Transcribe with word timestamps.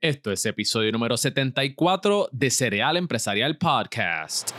Esto 0.00 0.30
es 0.30 0.46
episodio 0.46 0.92
número 0.92 1.16
74 1.16 2.28
de 2.30 2.50
Cereal 2.50 2.96
Empresarial 2.96 3.58
Podcast. 3.58 4.52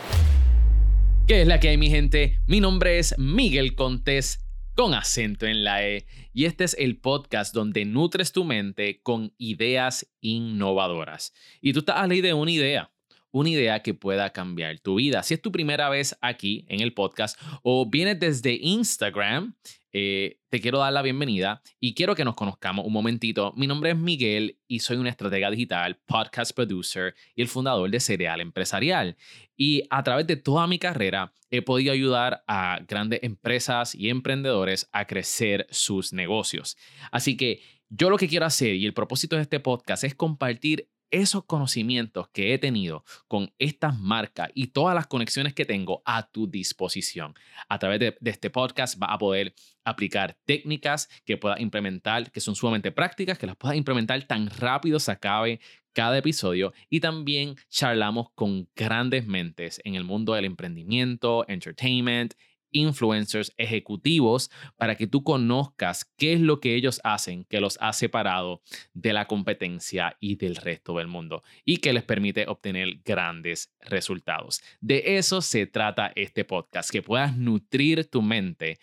¿Qué 1.29 1.43
es 1.43 1.47
la 1.47 1.62
que 1.62 1.69
hay, 1.69 1.77
mi 1.77 1.89
gente? 1.89 2.42
Mi 2.46 2.59
nombre 2.59 3.00
es 3.00 3.17
Miguel 3.17 3.73
Contés, 3.73 4.45
con 4.75 4.93
acento 4.93 5.45
en 5.45 5.63
la 5.63 5.87
E, 5.87 6.05
y 6.33 6.43
este 6.43 6.65
es 6.65 6.75
el 6.77 6.99
podcast 6.99 7.55
donde 7.55 7.85
nutres 7.85 8.33
tu 8.33 8.43
mente 8.43 8.99
con 9.02 9.33
ideas 9.38 10.11
innovadoras. 10.20 11.31
Y 11.61 11.71
tú 11.71 11.79
estás 11.79 11.95
a 11.95 12.07
la 12.07 12.15
de 12.15 12.33
una 12.33 12.51
idea 12.51 12.91
una 13.31 13.49
idea 13.49 13.81
que 13.81 13.93
pueda 13.93 14.31
cambiar 14.31 14.79
tu 14.79 14.95
vida. 14.95 15.23
Si 15.23 15.35
es 15.35 15.41
tu 15.41 15.51
primera 15.51 15.87
vez 15.87 16.17
aquí 16.19 16.65
en 16.67 16.81
el 16.81 16.93
podcast 16.93 17.39
o 17.61 17.89
vienes 17.89 18.19
desde 18.19 18.57
Instagram, 18.59 19.55
eh, 19.91 20.37
te 20.49 20.61
quiero 20.61 20.79
dar 20.79 20.93
la 20.93 21.01
bienvenida 21.01 21.61
y 21.79 21.93
quiero 21.93 22.15
que 22.15 22.25
nos 22.25 22.35
conozcamos 22.35 22.85
un 22.85 22.93
momentito. 22.93 23.53
Mi 23.55 23.67
nombre 23.67 23.91
es 23.91 23.97
Miguel 23.97 24.57
y 24.67 24.79
soy 24.79 24.97
un 24.97 25.07
estratega 25.07 25.49
digital, 25.49 25.97
podcast 26.05 26.54
producer 26.54 27.15
y 27.36 27.41
el 27.41 27.47
fundador 27.47 27.89
de 27.89 28.00
Cereal 28.00 28.41
Empresarial. 28.41 29.17
Y 29.55 29.83
a 29.89 30.04
través 30.04 30.28
de 30.28 30.36
toda 30.36 30.67
mi 30.67 30.79
carrera 30.79 31.33
he 31.51 31.61
podido 31.61 31.91
ayudar 31.91 32.44
a 32.48 32.80
grandes 32.88 33.22
empresas 33.23 33.95
y 33.95 34.09
emprendedores 34.09 34.88
a 34.91 35.05
crecer 35.05 35.66
sus 35.72 36.14
negocios. 36.14 36.78
Así 37.12 37.36
que 37.36 37.62
yo 37.90 38.09
lo 38.09 38.17
que 38.17 38.28
quiero 38.28 38.45
hacer 38.45 38.76
y 38.76 38.86
el 38.86 38.94
propósito 38.94 39.36
de 39.36 39.42
este 39.42 39.59
podcast 39.59 40.03
es 40.03 40.14
compartir 40.14 40.88
esos 41.12 41.45
conocimientos 41.45 42.30
que 42.30 42.54
he 42.54 42.58
tenido 42.58 43.04
con 43.27 43.52
estas 43.59 43.98
marcas 43.98 44.50
y 44.54 44.67
todas 44.67 44.95
las 44.95 45.08
conexiones 45.08 45.54
que 45.54 45.66
tengo 45.66 46.02
a 46.05 46.30
tu 46.30 46.48
disposición. 46.48 47.34
A 47.67 47.80
través 47.80 48.00
de, 48.00 48.17
este 48.26 48.50
podcast 48.50 48.98
vas 48.98 49.12
a 49.12 49.17
poder 49.17 49.53
aplicar 49.84 50.38
técnicas 50.45 51.09
que 51.26 51.38
puedas 51.38 51.59
implementar, 51.59 52.31
que 52.31 52.41
son 52.41 52.55
sumamente 52.55 52.91
prácticas, 52.91 53.38
que 53.38 53.48
las 53.48 53.55
puedas 53.55 53.77
implementar 53.77 54.22
tan 54.23 54.50
rápido 54.50 55.00
se 55.00 55.12
acabe 55.12 55.59
cada 55.94 56.17
episodio 56.17 56.73
y 56.90 57.00
también 57.00 57.55
charlamos 57.70 58.30
con 58.36 58.70
grandes 58.76 59.25
mentes 59.25 59.81
en 59.84 59.95
el 59.95 60.03
mundo 60.03 60.34
del 60.34 60.45
emprendimiento, 60.45 61.45
entertainment 61.47 62.36
influencers 62.72 63.53
ejecutivos 63.58 64.50
para 64.78 64.95
que 64.95 65.08
tú 65.08 65.23
conozcas 65.23 66.06
qué 66.17 66.34
es 66.34 66.42
lo 66.42 66.59
que 66.59 66.75
ellos 66.75 67.02
hacen 67.03 67.45
que 67.45 67.62
los 67.62 67.78
ha 67.81 67.94
separado 67.94 68.62
de 68.94 69.14
la 69.14 69.25
competencia 69.25 70.17
y 70.20 70.36
del 70.36 70.56
resto 70.56 70.97
del 70.97 71.08
mundo 71.08 71.44
y 71.66 71.78
que 71.78 71.94
les 71.94 72.03
permite 72.03 72.47
obtener 72.47 73.02
grandes 73.03 73.73
resultados. 73.81 74.62
De 74.80 75.17
eso 75.17 75.42
se 75.42 75.66
trata 75.66 76.12
este 76.16 76.45
podcast, 76.45 76.90
que 76.90 77.02
puedas 77.02 77.36
nutrir 77.36 78.09
tu 78.09 78.22
mente 78.22 78.80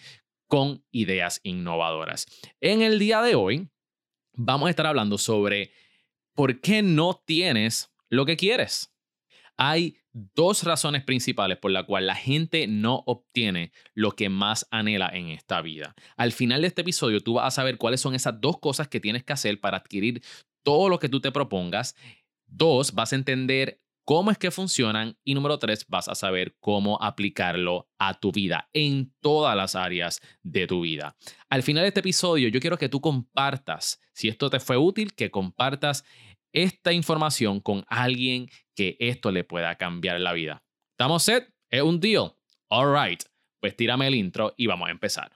con 0.46 0.84
ideas 0.90 1.40
innovadoras. 1.42 2.26
En 2.60 2.82
el 2.82 2.98
día 2.98 3.22
de 3.22 3.34
hoy 3.34 3.68
vamos 4.32 4.68
a 4.68 4.70
estar 4.70 4.86
hablando 4.86 5.18
sobre 5.18 5.72
por 6.34 6.60
qué 6.60 6.82
no 6.82 7.20
tienes 7.24 7.90
lo 8.08 8.26
que 8.26 8.36
quieres. 8.36 8.95
Hay 9.56 9.96
dos 10.12 10.64
razones 10.64 11.04
principales 11.04 11.58
por 11.58 11.70
la 11.70 11.84
cual 11.84 12.06
la 12.06 12.14
gente 12.14 12.66
no 12.66 13.02
obtiene 13.06 13.72
lo 13.94 14.12
que 14.12 14.28
más 14.28 14.66
anhela 14.70 15.10
en 15.12 15.28
esta 15.28 15.60
vida. 15.60 15.94
Al 16.16 16.32
final 16.32 16.62
de 16.62 16.68
este 16.68 16.82
episodio 16.82 17.20
tú 17.20 17.34
vas 17.34 17.46
a 17.46 17.56
saber 17.56 17.78
cuáles 17.78 18.00
son 18.00 18.14
esas 18.14 18.40
dos 18.40 18.58
cosas 18.58 18.88
que 18.88 19.00
tienes 19.00 19.24
que 19.24 19.32
hacer 19.32 19.60
para 19.60 19.78
adquirir 19.78 20.22
todo 20.62 20.88
lo 20.88 20.98
que 20.98 21.08
tú 21.08 21.20
te 21.20 21.32
propongas. 21.32 21.94
Dos, 22.46 22.92
vas 22.92 23.12
a 23.12 23.16
entender 23.16 23.80
cómo 24.06 24.30
es 24.30 24.38
que 24.38 24.50
funcionan 24.50 25.18
y 25.24 25.34
número 25.34 25.58
tres, 25.58 25.84
vas 25.88 26.08
a 26.08 26.14
saber 26.14 26.56
cómo 26.60 26.96
aplicarlo 27.02 27.88
a 27.98 28.18
tu 28.18 28.32
vida 28.32 28.70
en 28.72 29.12
todas 29.20 29.56
las 29.56 29.74
áreas 29.74 30.22
de 30.42 30.66
tu 30.66 30.80
vida. 30.82 31.16
Al 31.50 31.62
final 31.62 31.82
de 31.82 31.88
este 31.88 32.00
episodio 32.00 32.48
yo 32.48 32.60
quiero 32.60 32.78
que 32.78 32.88
tú 32.88 33.00
compartas, 33.00 34.00
si 34.12 34.28
esto 34.28 34.48
te 34.48 34.60
fue 34.60 34.76
útil, 34.76 35.14
que 35.14 35.30
compartas 35.30 36.04
esta 36.56 36.92
información 36.94 37.60
con 37.60 37.84
alguien 37.86 38.48
que 38.74 38.96
esto 38.98 39.30
le 39.30 39.44
pueda 39.44 39.76
cambiar 39.76 40.18
la 40.20 40.32
vida. 40.32 40.64
¿Estamos 40.92 41.22
set? 41.22 41.52
¿Es 41.70 41.82
un 41.82 42.00
deal? 42.00 42.32
All 42.70 42.96
right. 42.96 43.22
Pues 43.60 43.76
tírame 43.76 44.06
el 44.06 44.14
intro 44.14 44.54
y 44.56 44.66
vamos 44.66 44.88
a 44.88 44.90
empezar. 44.90 45.32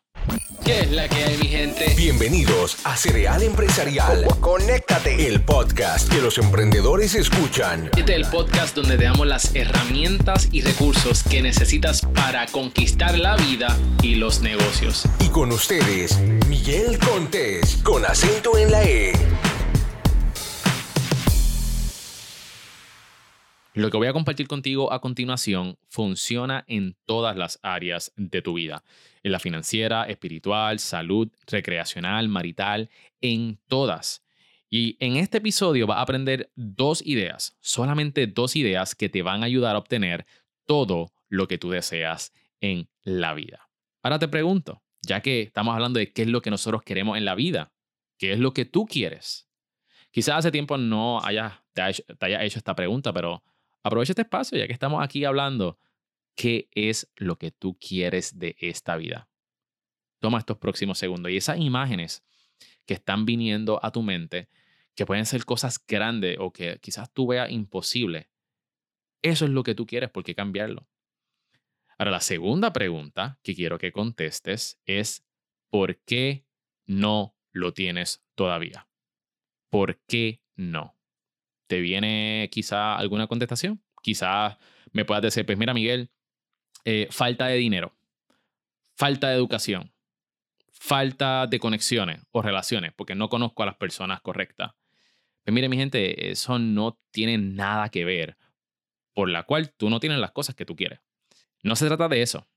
¿Qué 0.65 0.81
es 0.81 0.91
la 0.93 1.09
que 1.09 1.17
hay, 1.17 1.37
mi 1.37 1.49
gente? 1.49 1.93
Bienvenidos 1.95 2.87
a 2.87 2.97
Cereal 2.97 3.43
Empresarial. 3.43 4.25
Conéctate. 4.41 5.27
El 5.27 5.43
podcast 5.43 6.11
que 6.11 6.23
los 6.23 6.39
emprendedores 6.39 7.15
escuchan. 7.15 7.91
Este 7.97 8.13
es 8.13 8.27
el 8.27 8.27
podcast 8.31 8.75
donde 8.75 8.97
te 8.97 9.05
damos 9.05 9.27
las 9.27 9.55
herramientas 9.55 10.49
y 10.53 10.63
recursos 10.63 11.23
que 11.23 11.43
necesitas 11.43 12.01
para 12.15 12.47
conquistar 12.47 13.19
la 13.19 13.37
vida 13.37 13.77
y 14.03 14.15
los 14.15 14.41
negocios. 14.41 15.05
Y 15.19 15.29
con 15.29 15.53
ustedes, 15.53 16.19
Miguel 16.49 16.99
Contés, 16.99 17.77
con 17.83 18.07
acento 18.07 18.57
en 18.57 18.71
la 18.71 18.85
E. 18.85 19.13
Lo 23.73 23.89
que 23.91 23.97
voy 23.97 24.09
a 24.09 24.13
compartir 24.13 24.49
contigo 24.49 24.93
a 24.93 25.01
continuación 25.01 25.79
funciona 25.89 26.65
en 26.67 26.97
todas 27.05 27.37
las 27.37 27.61
áreas 27.63 28.13
de 28.17 28.43
tu 28.43 28.55
vida, 28.55 28.83
en 29.23 29.31
la 29.31 29.39
financiera, 29.39 30.05
espiritual, 30.05 30.81
salud, 30.81 31.29
recreacional, 31.47 32.29
marital, 32.29 32.91
en 33.21 33.61
todas. 33.69 34.25
Y 34.69 34.97
en 34.99 35.17
este 35.17 35.39
episodio 35.39 35.87
vas 35.87 35.99
a 35.99 36.03
aprender 36.03 36.51
dos 36.57 37.01
ideas, 37.07 37.57
solamente 37.61 38.27
dos 38.27 38.57
ideas 38.57 38.97
que 38.97 39.09
te 39.09 39.23
van 39.23 39.45
a 39.45 39.47
ayudar 39.47 39.77
a 39.77 39.79
obtener 39.79 40.27
todo 40.67 41.13
lo 41.29 41.47
que 41.47 41.59
tú 41.59 41.71
deseas 41.71 42.33
en 42.61 42.89
la 43.05 43.35
vida. 43.35 43.69
Ahora 44.03 44.19
te 44.19 44.27
pregunto, 44.27 44.83
ya 45.03 45.21
que 45.21 45.43
estamos 45.43 45.75
hablando 45.75 46.01
de 46.01 46.13
qué 46.13 46.23
es 46.23 46.29
lo 46.29 46.43
que 46.43 46.51
nosotros 46.51 46.83
queremos 46.83 47.17
en 47.17 47.25
la 47.25 47.37
vida, 47.37 47.73
qué 48.19 48.33
es 48.33 48.41
lo 48.41 48.53
que 48.53 48.65
tú 48.65 48.87
quieres. 48.87 49.49
Quizás 50.11 50.39
hace 50.39 50.51
tiempo 50.51 50.77
no 50.77 51.21
haya, 51.23 51.63
te, 51.73 51.83
haya 51.83 52.43
hecho 52.43 52.59
esta 52.59 52.75
pregunta, 52.75 53.13
pero 53.13 53.45
aprovecha 53.83 54.13
este 54.13 54.23
espacio 54.23 54.59
ya 54.59 54.67
que 54.67 54.73
estamos 54.73 55.03
aquí 55.03 55.25
hablando. 55.25 55.79
¿Qué 56.37 56.69
es 56.73 57.11
lo 57.17 57.37
que 57.37 57.51
tú 57.51 57.77
quieres 57.79 58.39
de 58.39 58.57
esta 58.59 58.97
vida? 58.97 59.29
Toma 60.21 60.39
estos 60.39 60.59
próximos 60.59 60.99
segundos 60.99 61.33
y 61.33 61.37
esas 61.37 61.59
imágenes 61.59 62.23
que 62.87 62.95
están 62.95 63.27
viniendo 63.27 63.85
a 63.85 63.91
tu 63.91 64.03
mente, 64.03 64.49
que 64.95 65.07
pueden 65.07 65.27
ser 65.27 65.45
cosas 65.45 65.85
grandes 65.87 66.37
o 66.39 66.53
que 66.53 66.79
quizás 66.81 67.13
tú 67.13 67.27
veas 67.27 67.51
imposible. 67.51 68.31
Eso 69.23 69.45
es 69.45 69.51
lo 69.51 69.63
que 69.63 69.75
tú 69.75 69.87
quieres, 69.87 70.11
¿por 70.11 70.25
qué 70.25 70.35
cambiarlo? 70.35 70.89
Ahora, 71.99 72.13
la 72.13 72.21
segunda 72.21 72.73
pregunta 72.73 73.39
que 73.43 73.55
quiero 73.55 73.79
que 73.79 73.93
contestes 73.93 74.81
es, 74.87 75.25
¿por 75.69 75.99
qué 75.99 76.47
no 76.87 77.37
lo 77.53 77.75
tienes 77.75 78.25
todavía? 78.35 78.89
¿Por 79.69 80.01
qué 80.07 80.43
no? 80.57 80.97
¿Te 81.71 81.81
viene 81.81 82.49
quizá 82.51 82.97
alguna 82.97 83.29
contestación? 83.29 83.81
Quizás 84.03 84.57
me 84.91 85.05
puedas 85.05 85.23
decir, 85.23 85.47
pues 85.47 85.57
mira 85.57 85.73
Miguel, 85.73 86.11
eh, 86.85 87.07
falta 87.13 87.47
de 87.47 87.59
dinero, 87.59 87.97
falta 88.97 89.29
de 89.29 89.37
educación, 89.37 89.95
falta 90.73 91.47
de 91.47 91.61
conexiones 91.61 92.23
o 92.33 92.43
relaciones, 92.43 92.93
porque 92.97 93.15
no 93.15 93.29
conozco 93.29 93.63
a 93.63 93.67
las 93.67 93.77
personas 93.77 94.21
correctas. 94.21 94.73
Pues 95.45 95.55
mire 95.55 95.69
mi 95.69 95.77
gente, 95.77 96.33
eso 96.33 96.59
no 96.59 96.99
tiene 97.13 97.39
nada 97.39 97.89
que 97.89 98.05
ver 98.05 98.37
por 99.15 99.29
la 99.29 99.45
cual 99.45 99.73
tú 99.73 99.91
no 99.91 100.01
tienes 100.01 100.19
las 100.19 100.33
cosas 100.33 100.57
que 100.57 100.67
tú 100.67 100.75
quieres. 100.75 100.99
No 101.63 101.77
se 101.77 101.87
trata 101.87 102.09
de 102.09 102.23
eso. 102.23 102.49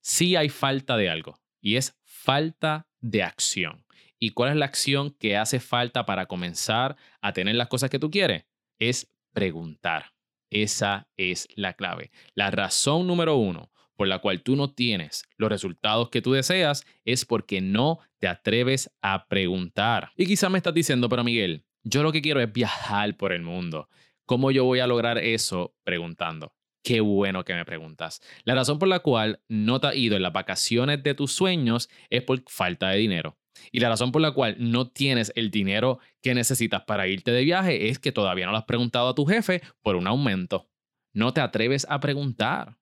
Sí 0.00 0.34
hay 0.34 0.48
falta 0.48 0.96
de 0.96 1.10
algo 1.10 1.38
y 1.60 1.76
es 1.76 1.94
falta 2.04 2.88
de 3.00 3.22
acción. 3.22 3.84
¿Y 4.18 4.30
cuál 4.30 4.52
es 4.52 4.56
la 4.56 4.64
acción 4.64 5.10
que 5.10 5.36
hace 5.36 5.60
falta 5.60 6.06
para 6.06 6.24
comenzar 6.24 6.96
a 7.20 7.34
tener 7.34 7.56
las 7.56 7.68
cosas 7.68 7.90
que 7.90 7.98
tú 7.98 8.10
quieres? 8.10 8.46
Es 8.88 9.12
preguntar. 9.32 10.12
Esa 10.50 11.08
es 11.16 11.48
la 11.56 11.74
clave. 11.74 12.10
La 12.34 12.50
razón 12.50 13.06
número 13.06 13.36
uno 13.36 13.70
por 13.96 14.08
la 14.08 14.18
cual 14.18 14.42
tú 14.42 14.56
no 14.56 14.72
tienes 14.72 15.24
los 15.36 15.48
resultados 15.50 16.10
que 16.10 16.22
tú 16.22 16.32
deseas 16.32 16.84
es 17.04 17.24
porque 17.24 17.60
no 17.60 18.00
te 18.18 18.28
atreves 18.28 18.90
a 19.00 19.26
preguntar. 19.28 20.10
Y 20.16 20.26
quizás 20.26 20.50
me 20.50 20.58
estás 20.58 20.74
diciendo, 20.74 21.08
pero 21.08 21.24
Miguel, 21.24 21.64
yo 21.84 22.02
lo 22.02 22.12
que 22.12 22.22
quiero 22.22 22.40
es 22.40 22.52
viajar 22.52 23.16
por 23.16 23.32
el 23.32 23.42
mundo. 23.42 23.88
¿Cómo 24.26 24.50
yo 24.50 24.64
voy 24.64 24.80
a 24.80 24.86
lograr 24.86 25.18
eso 25.18 25.74
preguntando? 25.84 26.54
Qué 26.82 27.00
bueno 27.00 27.44
que 27.44 27.54
me 27.54 27.64
preguntas. 27.64 28.20
La 28.44 28.54
razón 28.54 28.78
por 28.78 28.88
la 28.88 29.00
cual 29.00 29.40
no 29.48 29.78
te 29.80 29.86
has 29.86 29.96
ido 29.96 30.16
en 30.16 30.22
las 30.22 30.32
vacaciones 30.32 31.02
de 31.02 31.14
tus 31.14 31.32
sueños 31.32 31.88
es 32.10 32.22
por 32.22 32.42
falta 32.48 32.90
de 32.90 32.98
dinero. 32.98 33.38
Y 33.70 33.80
la 33.80 33.88
razón 33.88 34.12
por 34.12 34.22
la 34.22 34.32
cual 34.32 34.56
no 34.58 34.88
tienes 34.88 35.32
el 35.34 35.50
dinero 35.50 35.98
que 36.22 36.34
necesitas 36.34 36.82
para 36.82 37.08
irte 37.08 37.30
de 37.30 37.44
viaje 37.44 37.88
es 37.88 37.98
que 37.98 38.12
todavía 38.12 38.46
no 38.46 38.52
lo 38.52 38.58
has 38.58 38.64
preguntado 38.64 39.08
a 39.08 39.14
tu 39.14 39.26
jefe 39.26 39.62
por 39.82 39.96
un 39.96 40.06
aumento. 40.06 40.68
No 41.12 41.32
te 41.32 41.40
atreves 41.40 41.86
a 41.88 42.00
preguntar. 42.00 42.78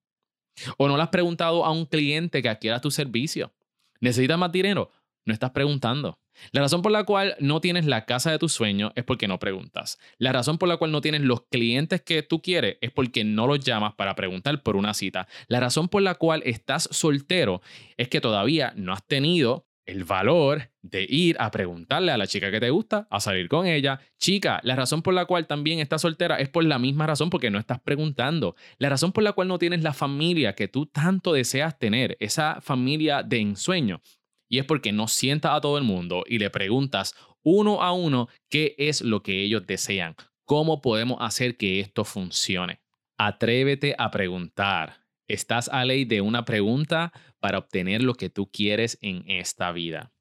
O 0.77 0.89
no 0.89 0.97
lo 0.97 1.03
has 1.03 1.09
preguntado 1.09 1.65
a 1.65 1.73
un 1.73 1.87
cliente 1.87 2.43
que 2.43 2.49
adquiera 2.49 2.81
tu 2.81 2.91
servicio. 2.91 3.53
¿Necesitas 4.01 4.39
más 4.39 4.53
dinero? 4.53 4.91
No 5.25 5.33
estás 5.33 5.51
preguntando. 5.51 6.19
La 6.53 6.63
razón 6.63 6.83
por 6.83 6.93
la 6.93 7.05
cual 7.05 7.37
no 7.39 7.61
tienes 7.61 7.87
la 7.87 8.07
casa 8.07 8.31
de 8.31 8.39
tus 8.39 8.53
sueños 8.53 8.93
es 8.95 9.05
porque 9.05 9.29
no 9.29 9.39
preguntas. 9.39 9.99
La 10.19 10.33
razón 10.33 10.59
por 10.59 10.69
la 10.69 10.77
cual 10.77 10.93
no 10.93 11.01
tienes 11.01 11.21
los 11.23 11.43
clientes 11.43 12.03
que 12.03 12.23
tú 12.23 12.41
quieres 12.41 12.79
es 12.81 12.91
porque 12.91 13.25
no 13.25 13.47
los 13.47 13.61
llamas 13.61 13.95
para 13.95 14.15
preguntar 14.15 14.63
por 14.63 14.77
una 14.77 14.95
cita. 14.95 15.29
La 15.49 15.61
razón 15.61 15.89
por 15.89 16.03
la 16.03 16.15
cual 16.15 16.43
estás 16.45 16.89
soltero 16.91 17.61
es 17.97 18.09
que 18.09 18.21
todavía 18.21 18.73
no 18.77 18.93
has 18.93 19.07
tenido 19.07 19.67
el 19.91 20.05
valor 20.05 20.71
de 20.83 21.05
ir 21.09 21.37
a 21.41 21.51
preguntarle 21.51 22.13
a 22.13 22.17
la 22.17 22.29
chica 22.29 22.51
que 22.51 22.61
te 22.61 22.71
gusta, 22.71 23.09
a 23.11 23.19
salir 23.19 23.49
con 23.49 23.67
ella. 23.67 24.01
Chica, 24.19 24.61
la 24.63 24.77
razón 24.77 25.03
por 25.03 25.15
la 25.15 25.25
cual 25.25 25.49
también 25.49 25.81
estás 25.81 26.03
soltera 26.03 26.39
es 26.39 26.49
por 26.49 26.65
la 26.65 26.79
misma 26.79 27.07
razón, 27.07 27.29
porque 27.29 27.51
no 27.51 27.59
estás 27.59 27.81
preguntando. 27.81 28.55
La 28.79 28.89
razón 28.89 29.13
por 29.13 29.25
la 29.25 29.33
cual 29.33 29.49
no 29.49 29.59
tienes 29.59 29.83
la 29.83 29.93
familia 29.93 30.55
que 30.55 30.69
tú 30.69 30.87
tanto 30.87 31.33
deseas 31.33 31.79
tener, 31.79 32.17
esa 32.21 32.61
familia 32.61 33.25
de 33.25 33.41
ensueño, 33.41 34.01
y 34.49 34.59
es 34.59 34.65
porque 34.65 34.93
no 34.93 35.09
sientas 35.09 35.53
a 35.53 35.61
todo 35.61 35.77
el 35.77 35.85
mundo 35.85 36.25
y 36.27 36.39
le 36.39 36.51
preguntas 36.51 37.15
uno 37.43 37.83
a 37.83 37.93
uno 37.93 38.29
qué 38.49 38.75
es 38.79 39.01
lo 39.01 39.23
que 39.23 39.43
ellos 39.43 39.67
desean, 39.67 40.15
cómo 40.45 40.81
podemos 40.81 41.19
hacer 41.21 41.57
que 41.57 41.81
esto 41.81 42.05
funcione. 42.05 42.81
Atrévete 43.19 43.95
a 43.99 44.11
preguntar. 44.11 45.01
Estás 45.29 45.69
a 45.69 45.85
ley 45.85 46.05
de 46.05 46.21
una 46.21 46.45
pregunta 46.45 47.13
para 47.41 47.59
obtener 47.59 48.03
lo 48.03 48.15
que 48.15 48.31
tú 48.31 48.51
quieres 48.51 48.99
en 49.01 49.25
esta 49.27 49.73
vida. 49.73 50.13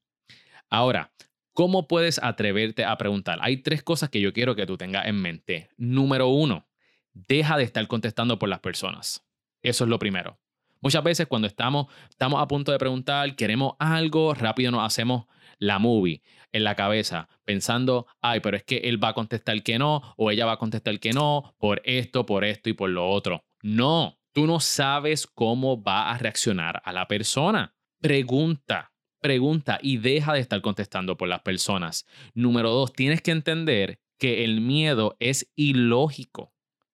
Ahora, 0.69 1.13
¿cómo 1.53 1.87
puedes 1.87 2.21
atreverte 2.21 2.85
a 2.85 2.97
preguntar? 2.97 3.39
Hay 3.41 3.57
tres 3.57 3.83
cosas 3.83 4.09
que 4.09 4.21
yo 4.21 4.33
quiero 4.33 4.55
que 4.55 4.65
tú 4.65 4.77
tengas 4.77 5.05
en 5.07 5.21
mente. 5.21 5.69
Número 5.77 6.27
uno, 6.27 6.67
deja 7.13 7.57
de 7.57 7.63
estar 7.63 7.85
contestando 7.87 8.39
por 8.39 8.49
las 8.49 8.59
personas. 8.59 9.25
Eso 9.61 9.83
es 9.83 9.89
lo 9.89 9.99
primero. 9.99 10.39
Muchas 10.81 11.03
veces 11.03 11.27
cuando 11.27 11.47
estamos, 11.47 11.87
estamos 12.09 12.41
a 12.41 12.47
punto 12.47 12.71
de 12.71 12.77
preguntar, 12.77 13.35
queremos 13.35 13.73
algo, 13.79 14.33
rápido 14.33 14.71
nos 14.71 14.85
hacemos 14.85 15.25
la 15.57 15.77
movie 15.77 16.21
en 16.53 16.63
la 16.63 16.75
cabeza, 16.75 17.27
pensando, 17.43 18.07
ay, 18.21 18.39
pero 18.39 18.55
es 18.55 18.63
que 18.63 18.77
él 18.77 19.03
va 19.03 19.09
a 19.09 19.13
contestar 19.13 19.61
que 19.61 19.77
no, 19.77 20.01
o 20.15 20.31
ella 20.31 20.45
va 20.45 20.53
a 20.53 20.57
contestar 20.57 20.99
que 20.99 21.11
no, 21.11 21.55
por 21.59 21.81
esto, 21.83 22.25
por 22.25 22.45
esto 22.45 22.69
y 22.69 22.73
por 22.73 22.89
lo 22.89 23.09
otro. 23.09 23.43
No, 23.61 24.18
Tú 24.33 24.45
no 24.45 24.59
sabes 24.59 25.27
cómo 25.27 25.81
va 25.81 26.11
a 26.11 26.17
reaccionar 26.17 26.81
a 26.85 26.93
la 26.93 27.07
persona. 27.07 27.75
Pregunta, 27.99 28.93
pregunta 29.19 29.79
y 29.81 29.97
deja 29.97 30.33
de 30.33 30.39
estar 30.39 30.61
contestando 30.61 31.17
por 31.17 31.27
las 31.27 31.41
personas. 31.41 32.05
Número 32.33 32.69
dos, 32.69 32.93
tienes 32.93 33.21
que 33.21 33.31
entender 33.31 33.99
que 34.17 34.43
el 34.43 34.61
miedo 34.61 35.15
es 35.19 35.51
ilógico. 35.55 36.53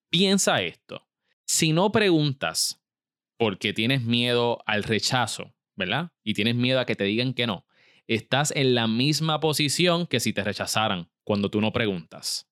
Piensa 0.10 0.62
esto. 0.62 1.08
Si 1.46 1.74
no 1.74 1.92
preguntas 1.92 2.82
porque 3.38 3.74
tienes 3.74 4.04
miedo 4.04 4.60
al 4.66 4.84
rechazo, 4.84 5.54
¿verdad? 5.76 6.12
Y 6.24 6.34
tienes 6.34 6.56
miedo 6.56 6.80
a 6.80 6.86
que 6.86 6.96
te 6.96 7.04
digan 7.04 7.34
que 7.34 7.48
no, 7.48 7.66
estás 8.08 8.52
en 8.56 8.76
la 8.76 8.88
misma 8.88 9.40
posición 9.40 10.08
que 10.08 10.20
si 10.20 10.34
te 10.34 10.44
rechazaran 10.44 11.10
cuando 11.24 11.50
tú 11.50 11.62
no 11.62 11.74
preguntas. 11.74 12.50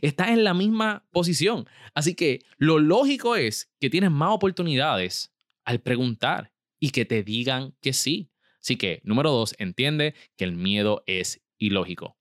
Estás 0.00 0.30
en 0.30 0.44
la 0.44 0.54
misma 0.54 1.06
posición. 1.10 1.66
Así 1.94 2.14
que 2.14 2.40
lo 2.56 2.78
lógico 2.78 3.36
es 3.36 3.72
que 3.80 3.90
tienes 3.90 4.10
más 4.10 4.30
oportunidades 4.30 5.34
al 5.64 5.80
preguntar 5.80 6.52
y 6.80 6.90
que 6.90 7.04
te 7.04 7.22
digan 7.22 7.74
que 7.80 7.92
sí. 7.92 8.30
Así 8.60 8.76
que, 8.76 9.00
número 9.04 9.30
dos, 9.30 9.54
entiende 9.58 10.14
que 10.36 10.44
el 10.44 10.52
miedo 10.52 11.02
es 11.06 11.44
ilógico. 11.58 12.16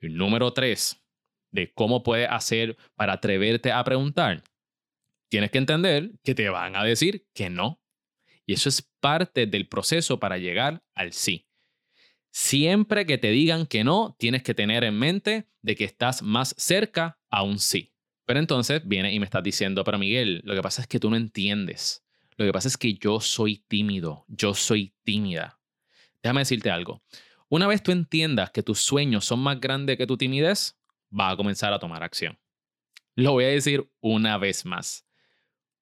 Y 0.00 0.08
número 0.08 0.52
tres, 0.52 1.02
de 1.50 1.72
cómo 1.72 2.02
puedes 2.02 2.28
hacer 2.30 2.76
para 2.94 3.14
atreverte 3.14 3.72
a 3.72 3.82
preguntar. 3.84 4.42
Tienes 5.28 5.50
que 5.50 5.58
entender 5.58 6.12
que 6.22 6.34
te 6.34 6.48
van 6.48 6.76
a 6.76 6.84
decir 6.84 7.26
que 7.34 7.50
no. 7.50 7.80
Y 8.46 8.54
eso 8.54 8.68
es 8.68 8.82
parte 9.00 9.46
del 9.46 9.68
proceso 9.68 10.18
para 10.18 10.38
llegar 10.38 10.82
al 10.94 11.12
sí. 11.12 11.49
Siempre 12.30 13.06
que 13.06 13.18
te 13.18 13.30
digan 13.30 13.66
que 13.66 13.84
no, 13.84 14.16
tienes 14.18 14.42
que 14.42 14.54
tener 14.54 14.84
en 14.84 14.98
mente 14.98 15.46
de 15.62 15.74
que 15.74 15.84
estás 15.84 16.22
más 16.22 16.54
cerca 16.56 17.18
a 17.28 17.42
un 17.42 17.58
sí. 17.58 17.92
Pero 18.24 18.38
entonces 18.38 18.82
viene 18.84 19.12
y 19.12 19.18
me 19.18 19.24
estás 19.24 19.42
diciendo, 19.42 19.82
pero 19.82 19.98
Miguel, 19.98 20.40
lo 20.44 20.54
que 20.54 20.62
pasa 20.62 20.82
es 20.82 20.88
que 20.88 21.00
tú 21.00 21.10
no 21.10 21.16
entiendes. 21.16 22.04
Lo 22.36 22.46
que 22.46 22.52
pasa 22.52 22.68
es 22.68 22.76
que 22.76 22.94
yo 22.94 23.20
soy 23.20 23.64
tímido, 23.68 24.24
yo 24.28 24.54
soy 24.54 24.94
tímida. 25.02 25.58
Déjame 26.22 26.42
decirte 26.42 26.70
algo. 26.70 27.02
Una 27.48 27.66
vez 27.66 27.82
tú 27.82 27.90
entiendas 27.90 28.50
que 28.50 28.62
tus 28.62 28.80
sueños 28.80 29.24
son 29.24 29.40
más 29.40 29.60
grandes 29.60 29.98
que 29.98 30.06
tu 30.06 30.16
timidez, 30.16 30.78
va 31.12 31.30
a 31.30 31.36
comenzar 31.36 31.72
a 31.72 31.80
tomar 31.80 32.02
acción. 32.02 32.38
Lo 33.16 33.32
voy 33.32 33.44
a 33.44 33.48
decir 33.48 33.90
una 34.00 34.38
vez 34.38 34.64
más. 34.64 35.04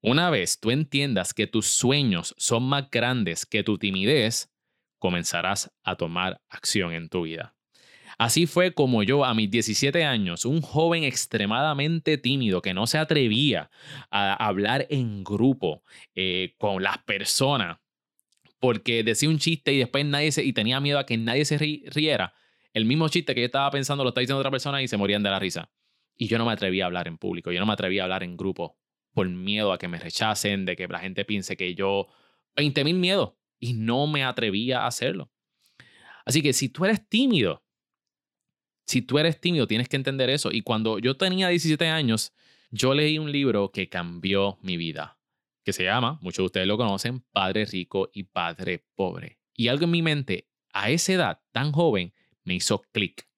Una 0.01 0.31
vez 0.31 0.59
tú 0.59 0.71
entiendas 0.71 1.35
que 1.35 1.47
tus 1.47 1.67
sueños 1.67 2.35
son 2.39 2.63
más 2.63 2.91
grandes 2.91 3.45
que 3.45 3.63
tu 3.63 3.79
timidez, 3.79 4.51
comenzarás 4.99 5.73
a 5.83 5.97
tomar 5.97 6.41
acción 6.49 6.93
en 6.93 7.09
tu 7.09 7.23
vida. 7.23 7.55
Así 8.19 8.47
fue 8.47 8.75
como 8.75 9.05
yo 9.05 9.25
a 9.25 9.33
mis 9.33 9.49
17 9.49 10.05
años, 10.05 10.45
un 10.45 10.61
joven 10.61 11.05
extremadamente 11.05 12.19
tímido 12.19 12.63
que 12.63 12.75
no 12.75 12.89
se 12.89 12.99
atrevía 12.99 13.71
a 14.11 14.35
hablar 14.35 14.87
en 14.91 15.23
grupo 15.23 15.85
eh, 16.17 16.55
con 16.59 16.83
las 16.83 16.99
personas 16.99 17.79
porque 18.61 19.05
decía 19.05 19.29
un 19.29 19.39
chiste 19.39 19.73
y 19.73 19.79
después 19.79 20.05
nadie 20.05 20.33
se, 20.33 20.45
y 20.45 20.53
tenía 20.53 20.81
miedo 20.81 20.99
a 20.99 21.07
que 21.07 21.17
nadie 21.17 21.45
se 21.45 21.59
riera. 21.59 22.35
El 22.73 22.85
mismo 22.85 23.09
chiste 23.09 23.35
que 23.35 23.41
yo 23.43 23.47
estaba 23.47 23.71
pensando 23.71 24.03
lo 24.05 24.11
estaba 24.11 24.23
diciendo 24.23 24.41
otra 24.41 24.51
persona 24.51 24.83
y 24.83 24.89
se 24.89 24.97
morían 24.97 25.23
de 25.23 25.31
la 25.31 25.39
risa. 25.39 25.71
Y 26.17 26.27
yo 26.27 26.39
no 26.39 26.47
me 26.47 26.53
atrevía 26.53 26.85
a 26.85 26.87
hablar 26.87 27.07
en 27.07 27.19
público, 27.19 27.53
yo 27.53 27.61
no 27.61 27.67
me 27.67 27.73
atrevía 27.73 28.03
a 28.03 28.05
hablar 28.05 28.25
en 28.25 28.37
grupo 28.37 28.77
por 29.15 29.29
miedo 29.29 29.73
a 29.73 29.79
que 29.79 29.89
me 29.89 29.99
rechacen, 29.99 30.65
de 30.65 30.77
que 30.77 30.89
la 30.89 30.99
gente 30.99 31.25
piense 31.25 31.57
que 31.57 31.75
yo... 31.75 32.09
20 32.57 32.83
mil 32.83 32.97
miedos 32.97 33.35
y 33.59 33.75
no 33.75 34.07
me 34.07 34.25
atrevía 34.25 34.83
a 34.83 34.87
hacerlo. 34.87 35.31
Así 36.25 36.43
que 36.43 36.53
si 36.53 36.69
tú 36.69 36.85
eres 36.85 37.09
tímido, 37.09 37.65
si 38.87 39.03
tú 39.03 39.19
eres 39.19 39.41
tímido, 39.41 39.67
tienes 39.67 39.89
que 39.89 39.97
entender 39.97 40.31
eso. 40.31 40.51
Y 40.51 40.63
cuando 40.63 40.99
yo 40.99 41.17
tenía 41.17 41.49
17 41.49 41.89
años, 41.89 42.33
yo 42.71 42.95
leí 42.95 43.19
un 43.19 43.33
libro 43.33 43.71
que 43.71 43.89
cambió 43.89 44.59
mi 44.63 44.77
vida, 44.77 45.19
que 45.65 45.73
se 45.73 45.85
llama, 45.85 46.19
muchos 46.23 46.43
de 46.43 46.47
ustedes 46.47 46.67
lo 46.67 46.77
conocen, 46.77 47.21
Padre 47.33 47.65
Rico 47.65 48.11
y 48.13 48.25
Padre 48.25 48.87
Pobre. 48.95 49.39
Y 49.55 49.69
algo 49.69 49.85
en 49.85 49.91
mi 49.91 50.03
mente, 50.03 50.49
a 50.73 50.91
esa 50.91 51.13
edad 51.13 51.41
tan 51.53 51.73
joven, 51.73 52.15
me 52.45 52.55
hizo 52.55 52.83
clic. 52.93 53.29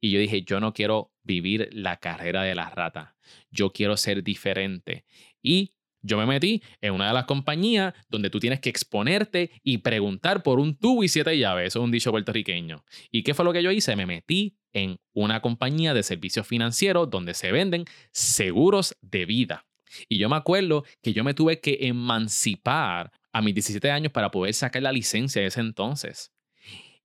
Y 0.00 0.10
yo 0.10 0.20
dije, 0.20 0.42
yo 0.42 0.60
no 0.60 0.72
quiero 0.72 1.12
vivir 1.22 1.68
la 1.72 1.98
carrera 1.98 2.42
de 2.42 2.54
la 2.54 2.70
rata, 2.70 3.16
yo 3.50 3.72
quiero 3.72 3.96
ser 3.96 4.22
diferente. 4.22 5.04
Y 5.42 5.74
yo 6.02 6.16
me 6.16 6.26
metí 6.26 6.62
en 6.80 6.94
una 6.94 7.08
de 7.08 7.14
las 7.14 7.24
compañías 7.24 7.94
donde 8.08 8.30
tú 8.30 8.38
tienes 8.38 8.60
que 8.60 8.70
exponerte 8.70 9.50
y 9.62 9.78
preguntar 9.78 10.42
por 10.42 10.60
un 10.60 10.76
tubo 10.76 11.02
y 11.02 11.08
siete 11.08 11.36
llaves. 11.38 11.68
Eso 11.68 11.80
es 11.80 11.84
un 11.84 11.90
dicho 11.90 12.10
puertorriqueño. 12.10 12.84
¿Y 13.10 13.22
qué 13.22 13.34
fue 13.34 13.44
lo 13.44 13.52
que 13.52 13.62
yo 13.62 13.70
hice? 13.70 13.96
Me 13.96 14.06
metí 14.06 14.56
en 14.72 14.98
una 15.12 15.40
compañía 15.40 15.94
de 15.94 16.02
servicios 16.02 16.46
financieros 16.46 17.10
donde 17.10 17.34
se 17.34 17.52
venden 17.52 17.84
seguros 18.12 18.96
de 19.00 19.26
vida. 19.26 19.66
Y 20.08 20.18
yo 20.18 20.28
me 20.28 20.36
acuerdo 20.36 20.84
que 21.02 21.12
yo 21.12 21.24
me 21.24 21.34
tuve 21.34 21.60
que 21.60 21.78
emancipar 21.80 23.10
a 23.32 23.42
mis 23.42 23.54
17 23.54 23.90
años 23.90 24.12
para 24.12 24.30
poder 24.30 24.54
sacar 24.54 24.82
la 24.82 24.92
licencia 24.92 25.42
de 25.42 25.48
ese 25.48 25.60
entonces. 25.60 26.32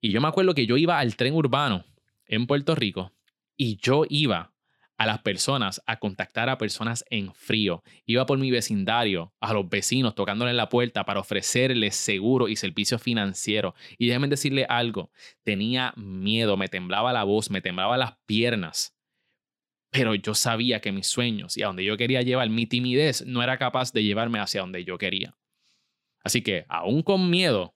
Y 0.01 0.11
yo 0.11 0.21
me 0.21 0.27
acuerdo 0.27 0.53
que 0.53 0.65
yo 0.65 0.77
iba 0.77 0.99
al 0.99 1.15
tren 1.15 1.33
urbano 1.33 1.85
en 2.25 2.45
Puerto 2.45 2.75
Rico 2.75 3.13
y 3.55 3.77
yo 3.77 4.03
iba 4.09 4.52
a 4.97 5.05
las 5.05 5.19
personas, 5.19 5.81
a 5.85 5.97
contactar 5.99 6.49
a 6.49 6.57
personas 6.57 7.03
en 7.09 7.33
frío. 7.33 7.83
Iba 8.05 8.25
por 8.25 8.37
mi 8.37 8.51
vecindario, 8.51 9.33
a 9.39 9.53
los 9.53 9.67
vecinos, 9.67 10.15
tocándole 10.15 10.53
la 10.53 10.69
puerta 10.69 11.03
para 11.03 11.19
ofrecerles 11.19 11.95
seguro 11.95 12.47
y 12.47 12.55
servicio 12.55 12.99
financiero. 12.99 13.73
Y 13.97 14.07
déjenme 14.07 14.27
decirle 14.27 14.65
algo, 14.69 15.11
tenía 15.43 15.93
miedo, 15.95 16.57
me 16.57 16.69
temblaba 16.69 17.13
la 17.13 17.23
voz, 17.23 17.49
me 17.49 17.61
temblaba 17.61 17.97
las 17.97 18.13
piernas. 18.25 18.95
Pero 19.89 20.15
yo 20.15 20.33
sabía 20.35 20.79
que 20.79 20.91
mis 20.91 21.07
sueños 21.07 21.57
y 21.57 21.63
a 21.63 21.67
donde 21.67 21.85
yo 21.85 21.97
quería 21.97 22.21
llevar 22.21 22.49
mi 22.49 22.65
timidez 22.65 23.25
no 23.25 23.43
era 23.43 23.57
capaz 23.57 23.93
de 23.93 24.03
llevarme 24.03 24.39
hacia 24.39 24.61
donde 24.61 24.83
yo 24.83 24.97
quería. 24.97 25.35
Así 26.23 26.41
que, 26.41 26.65
aún 26.69 27.03
con 27.03 27.29
miedo, 27.29 27.75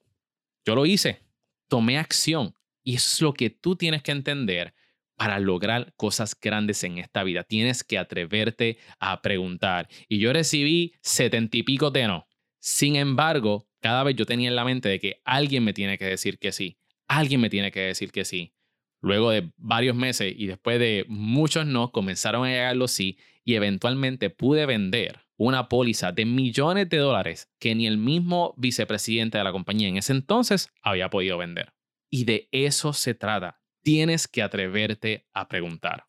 yo 0.64 0.74
lo 0.74 0.86
hice, 0.86 1.22
tomé 1.68 1.98
acción. 1.98 2.54
Y 2.82 2.94
es 2.94 3.20
lo 3.20 3.34
que 3.34 3.50
tú 3.50 3.76
tienes 3.76 4.02
que 4.02 4.12
entender 4.12 4.74
para 5.18 5.40
lograr 5.40 5.92
cosas 5.96 6.38
grandes 6.40 6.84
en 6.84 6.98
esta 6.98 7.24
vida. 7.24 7.42
Tienes 7.42 7.82
que 7.82 7.98
atreverte 7.98 8.78
a 9.00 9.20
preguntar. 9.20 9.88
Y 10.08 10.20
yo 10.20 10.32
recibí 10.32 10.94
setenta 11.02 11.56
y 11.56 11.64
pico 11.64 11.90
de 11.90 12.06
no. 12.06 12.28
Sin 12.60 12.94
embargo, 12.94 13.68
cada 13.80 14.04
vez 14.04 14.14
yo 14.14 14.26
tenía 14.26 14.48
en 14.48 14.54
la 14.54 14.64
mente 14.64 14.88
de 14.88 15.00
que 15.00 15.20
alguien 15.24 15.64
me 15.64 15.72
tiene 15.72 15.98
que 15.98 16.04
decir 16.04 16.38
que 16.38 16.52
sí. 16.52 16.78
Alguien 17.08 17.40
me 17.40 17.50
tiene 17.50 17.72
que 17.72 17.80
decir 17.80 18.12
que 18.12 18.24
sí. 18.24 18.54
Luego 19.00 19.30
de 19.30 19.50
varios 19.56 19.96
meses 19.96 20.32
y 20.36 20.46
después 20.46 20.78
de 20.78 21.04
muchos 21.08 21.66
no, 21.66 21.90
comenzaron 21.90 22.46
a 22.46 22.50
llegar 22.50 22.76
los 22.76 22.92
sí 22.92 23.18
y 23.44 23.56
eventualmente 23.56 24.30
pude 24.30 24.66
vender 24.66 25.22
una 25.36 25.68
póliza 25.68 26.12
de 26.12 26.26
millones 26.26 26.88
de 26.90 26.98
dólares 26.98 27.50
que 27.58 27.74
ni 27.74 27.88
el 27.88 27.98
mismo 27.98 28.54
vicepresidente 28.56 29.38
de 29.38 29.44
la 29.44 29.52
compañía 29.52 29.88
en 29.88 29.96
ese 29.96 30.12
entonces 30.12 30.68
había 30.80 31.10
podido 31.10 31.38
vender. 31.38 31.72
Y 32.08 32.24
de 32.24 32.48
eso 32.52 32.92
se 32.92 33.14
trata 33.14 33.60
tienes 33.82 34.28
que 34.28 34.42
atreverte 34.42 35.26
a 35.32 35.48
preguntar. 35.48 36.06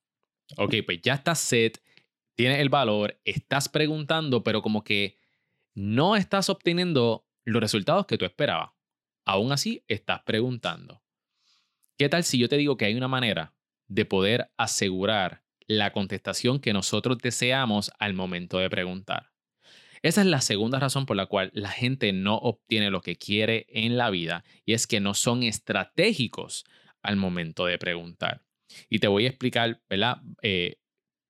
Ok, 0.58 0.76
pues 0.86 1.02
ya 1.02 1.14
estás 1.14 1.40
set, 1.40 1.82
tienes 2.36 2.60
el 2.60 2.70
valor, 2.70 3.20
estás 3.24 3.70
preguntando, 3.70 4.44
pero 4.44 4.62
como 4.62 4.84
que 4.84 5.18
no 5.76 6.16
estás 6.16 6.50
obteniendo 6.50 7.28
los 7.46 7.62
resultados 7.62 8.06
que 8.06 8.18
tú 8.18 8.26
esperabas. 8.26 8.72
Aún 9.26 9.52
así, 9.52 9.84
estás 9.88 10.22
preguntando. 10.24 11.04
¿Qué 11.98 12.10
tal 12.10 12.24
si 12.24 12.40
yo 12.40 12.50
te 12.50 12.58
digo 12.58 12.78
que 12.78 12.86
hay 12.86 12.96
una 12.96 13.08
manera 13.08 13.54
de 13.88 14.06
poder 14.06 14.52
asegurar 14.58 15.44
la 15.68 15.92
contestación 15.92 16.60
que 16.60 16.74
nosotros 16.74 17.18
deseamos 17.20 17.92
al 18.00 18.14
momento 18.14 18.58
de 18.58 18.70
preguntar? 18.70 19.32
Esa 20.02 20.22
es 20.22 20.28
la 20.28 20.42
segunda 20.42 20.80
razón 20.80 21.06
por 21.06 21.18
la 21.18 21.26
cual 21.26 21.52
la 21.54 21.70
gente 21.70 22.14
no 22.14 22.36
obtiene 22.36 22.90
lo 22.90 23.02
que 23.02 23.18
quiere 23.18 23.68
en 23.70 23.98
la 23.98 24.10
vida 24.10 24.46
y 24.66 24.74
es 24.74 24.88
que 24.88 25.02
no 25.02 25.14
son 25.14 25.44
estratégicos 25.44 26.66
al 27.02 27.16
momento 27.16 27.66
de 27.66 27.78
preguntar. 27.78 28.44
Y 28.90 29.00
te 29.00 29.08
voy 29.08 29.26
a 29.26 29.30
explicar. 29.30 29.82
Eh, 30.42 30.76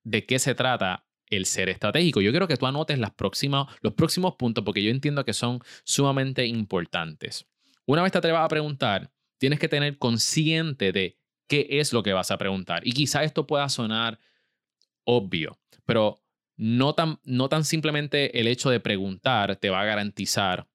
de 0.02 0.26
qué 0.26 0.38
se 0.38 0.54
trata 0.54 1.06
el 1.26 1.46
ser 1.46 1.68
estratégico. 1.68 2.20
Yo 2.20 2.30
quiero 2.30 2.48
que 2.48 2.56
tú 2.56 2.66
anotes 2.66 2.98
los 2.98 3.12
próximos 3.12 4.34
puntos 4.36 4.64
porque 4.64 4.82
yo 4.82 4.90
entiendo 4.90 5.24
que 5.24 5.32
son 5.32 5.60
sumamente 5.84 6.46
importantes. 6.46 7.46
Una 7.86 8.02
vez 8.02 8.12
te 8.12 8.18
atrevas 8.18 8.44
a 8.44 8.48
preguntar, 8.48 9.12
tienes 9.38 9.58
que 9.58 9.68
tener 9.68 9.98
consciente 9.98 10.92
de 10.92 11.18
qué 11.46 11.66
es 11.70 11.92
lo 11.92 12.02
que 12.02 12.12
vas 12.12 12.30
a 12.30 12.38
preguntar. 12.38 12.86
Y 12.86 12.92
quizá 12.92 13.24
esto 13.24 13.46
pueda 13.46 13.68
sonar 13.68 14.18
obvio, 15.04 15.58
pero 15.86 16.22
no 16.56 16.94
tan, 16.94 17.18
no 17.24 17.48
tan 17.48 17.64
simplemente 17.64 18.38
el 18.38 18.46
hecho 18.46 18.70
de 18.70 18.80
preguntar 18.80 19.56
te 19.56 19.70
va 19.70 19.80
a 19.80 19.84
garantizar 19.84 20.68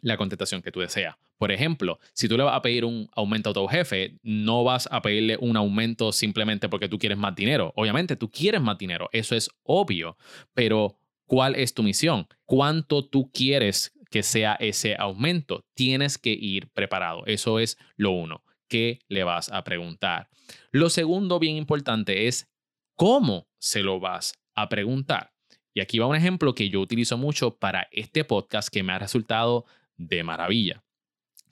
la 0.00 0.16
contestación 0.16 0.62
que 0.62 0.72
tú 0.72 0.80
deseas. 0.80 1.16
Por 1.38 1.52
ejemplo, 1.52 1.98
si 2.12 2.28
tú 2.28 2.36
le 2.36 2.44
vas 2.44 2.56
a 2.56 2.62
pedir 2.62 2.84
un 2.84 3.08
aumento 3.14 3.50
a 3.50 3.52
tu 3.52 3.66
jefe, 3.66 4.18
no 4.22 4.64
vas 4.64 4.88
a 4.90 5.02
pedirle 5.02 5.36
un 5.40 5.56
aumento 5.56 6.12
simplemente 6.12 6.68
porque 6.68 6.88
tú 6.88 6.98
quieres 6.98 7.18
más 7.18 7.34
dinero. 7.34 7.72
Obviamente, 7.76 8.16
tú 8.16 8.30
quieres 8.30 8.60
más 8.60 8.78
dinero, 8.78 9.08
eso 9.12 9.34
es 9.34 9.50
obvio, 9.62 10.16
pero 10.54 10.98
¿cuál 11.26 11.54
es 11.54 11.74
tu 11.74 11.82
misión? 11.82 12.26
¿Cuánto 12.44 13.04
tú 13.04 13.30
quieres 13.32 13.92
que 14.10 14.22
sea 14.22 14.54
ese 14.54 14.96
aumento? 14.98 15.64
Tienes 15.74 16.16
que 16.16 16.30
ir 16.30 16.68
preparado. 16.68 17.24
Eso 17.26 17.58
es 17.58 17.76
lo 17.96 18.12
uno. 18.12 18.42
¿Qué 18.68 19.00
le 19.08 19.24
vas 19.24 19.50
a 19.52 19.62
preguntar? 19.62 20.28
Lo 20.72 20.88
segundo, 20.90 21.38
bien 21.38 21.56
importante, 21.56 22.26
es 22.26 22.50
cómo 22.94 23.46
se 23.58 23.82
lo 23.82 24.00
vas 24.00 24.34
a 24.54 24.68
preguntar. 24.68 25.32
Y 25.74 25.80
aquí 25.80 25.98
va 25.98 26.06
un 26.06 26.16
ejemplo 26.16 26.54
que 26.54 26.70
yo 26.70 26.80
utilizo 26.80 27.18
mucho 27.18 27.58
para 27.58 27.88
este 27.92 28.24
podcast 28.24 28.70
que 28.70 28.82
me 28.82 28.94
ha 28.94 28.98
resultado 28.98 29.66
de 29.98 30.24
maravilla. 30.24 30.85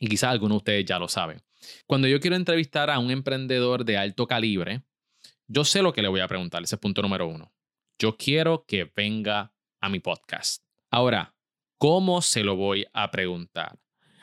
Y 0.05 0.07
quizás 0.07 0.33
algunos 0.33 0.57
de 0.57 0.59
ustedes 0.59 0.85
ya 0.85 0.99
lo 0.99 1.09
saben. 1.09 1.41
Cuando 1.87 2.07
yo 2.07 2.21
quiero 2.21 2.37
entrevistar 2.37 2.91
a 2.91 2.99
un 2.99 3.11
emprendedor 3.11 3.87
de 3.87 3.97
alto 3.97 4.27
calibre, 4.27 4.83
yo 5.47 5.65
sé 5.65 5.81
lo 5.81 5.95
que 5.95 6.03
le 6.03 6.09
voy 6.09 6.21
a 6.21 6.29
preguntar. 6.29 6.63
Ese 6.63 6.75
es 6.75 6.79
punto 6.79 7.01
número 7.01 7.27
uno. 7.27 7.55
Yo 7.99 8.19
quiero 8.19 8.67
que 8.67 8.93
venga 8.95 9.55
a 9.81 9.89
mi 9.89 10.01
podcast. 10.01 10.63
Ahora, 10.91 11.35
¿cómo 11.79 12.21
se 12.21 12.45
lo 12.45 12.55
voy 12.55 12.85
a 12.93 13.11
preguntar? 13.11 13.79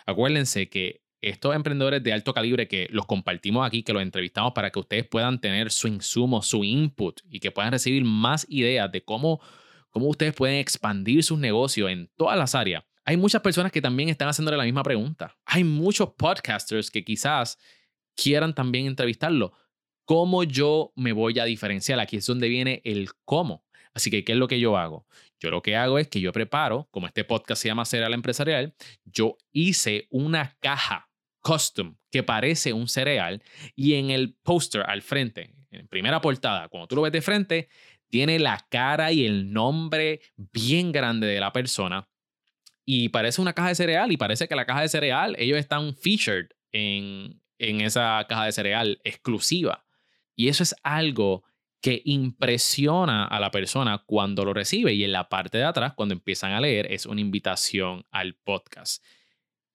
Acuérdense 0.06 0.70
que 0.70 1.02
estos 1.20 1.56
emprendedores 1.56 2.04
de 2.04 2.14
alto 2.14 2.32
calibre 2.32 2.68
que 2.68 2.88
los 2.92 3.08
compartimos 3.08 3.66
aquí, 3.66 3.82
que 3.82 3.94
los 3.94 4.04
entrevistamos 4.04 4.54
para 4.54 4.70
que 4.70 4.78
ustedes 4.78 5.08
puedan 5.08 5.42
tener 5.42 5.72
su 5.72 5.88
insumo, 5.88 6.44
su 6.44 6.64
input 6.64 7.22
y 7.28 7.40
que 7.40 7.50
puedan 7.50 7.72
recibir 7.72 8.06
más 8.06 8.46
ideas 8.50 8.92
de 8.92 9.04
cómo, 9.04 9.42
cómo 9.90 10.10
ustedes 10.10 10.36
pueden 10.36 10.58
expandir 10.58 11.24
sus 11.24 11.40
negocios 11.40 11.90
en 11.90 12.08
todas 12.18 12.38
las 12.38 12.54
áreas 12.54 12.84
hay 13.06 13.18
muchas 13.18 13.42
personas 13.42 13.72
que 13.72 13.82
también 13.82 14.10
están 14.10 14.28
haciéndole 14.28 14.58
la 14.58 14.64
misma 14.64 14.84
pregunta. 14.84 15.36
Hay 15.46 15.64
muchos 15.64 16.12
podcasters 16.12 16.92
que 16.92 17.04
quizás 17.04 17.58
quieran 18.16 18.54
también 18.54 18.86
entrevistarlo. 18.86 19.54
¿Cómo 20.06 20.44
yo 20.44 20.94
me 20.96 21.14
voy 21.14 21.40
a 21.40 21.46
diferenciar? 21.46 22.00
Aquí 22.00 22.18
es 22.18 22.26
donde 22.26 22.50
viene 22.50 22.82
el 22.84 23.10
cómo. 23.26 23.66
Así 23.94 24.10
que, 24.10 24.24
¿qué 24.24 24.34
es 24.34 24.38
lo 24.38 24.48
que 24.48 24.60
yo 24.60 24.78
hago? 24.78 25.06
Yo 25.40 25.50
lo 25.50 25.62
que 25.62 25.76
hago 25.76 26.00
es 26.00 26.08
que 26.08 26.22
yo 26.22 26.32
preparo, 26.32 26.88
como 26.92 27.08
este 27.08 27.24
podcast 27.24 27.62
se 27.62 27.68
llama 27.68 27.86
Cereal 27.86 28.14
Empresarial, 28.14 28.74
yo 29.04 29.38
hice 29.52 30.08
una 30.10 30.56
caja 30.60 31.10
custom 31.42 31.98
que 32.12 32.24
parece 32.24 32.72
un 32.72 32.88
cereal 32.88 33.42
y 33.76 33.96
en 33.96 34.12
el 34.12 34.36
póster 34.44 34.84
al 34.88 35.02
frente, 35.02 35.56
en 35.72 35.88
primera 35.88 36.22
portada, 36.22 36.70
cuando 36.70 36.88
tú 36.88 36.96
lo 36.96 37.02
ves 37.02 37.12
de 37.12 37.22
frente, 37.22 37.70
tiene 38.10 38.40
la 38.40 38.66
cara 38.70 39.12
y 39.12 39.26
el 39.26 39.52
nombre 39.52 40.22
bien 40.36 40.92
grande 40.92 41.28
de 41.28 41.40
la 41.40 41.52
persona 41.52 42.08
y 42.86 43.10
parece 43.10 43.42
una 43.42 43.54
caja 43.54 43.70
de 43.70 43.76
cereal 43.76 44.12
y 44.12 44.18
parece 44.18 44.48
que 44.48 44.56
la 44.56 44.66
caja 44.66 44.82
de 44.82 44.90
cereal, 44.90 45.36
ellos 45.38 45.58
están 45.58 45.96
featured 45.96 46.48
en, 46.72 47.42
en 47.60 47.82
esa 47.82 48.26
caja 48.28 48.46
de 48.46 48.52
cereal 48.52 49.00
exclusiva. 49.04 49.86
Y 50.36 50.48
eso 50.48 50.64
es 50.64 50.76
algo 50.84 51.44
que 51.82 52.02
impresiona 52.06 53.26
a 53.26 53.40
la 53.40 53.52
persona 53.52 54.04
cuando 54.06 54.46
lo 54.46 54.54
recibe 54.54 54.94
y 54.94 55.04
en 55.04 55.12
la 55.12 55.30
parte 55.30 55.58
de 55.58 55.64
atrás, 55.64 55.94
cuando 55.96 56.14
empiezan 56.14 56.52
a 56.52 56.62
leer, 56.62 56.92
es 56.92 57.06
una 57.06 57.22
invitación 57.22 58.06
al 58.12 58.36
podcast. 58.36 59.04